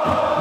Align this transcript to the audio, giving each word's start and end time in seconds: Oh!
Oh! 0.00 0.37